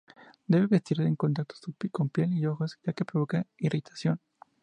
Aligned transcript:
Debe 0.47 0.63
evitarse 0.65 1.07
su 1.09 1.15
contacto 1.15 1.55
con 1.91 2.09
piel 2.09 2.33
y 2.33 2.47
ojos 2.47 2.79
ya 2.83 2.91
que 2.93 3.05
provoca 3.05 3.45
irritación. 3.59 4.19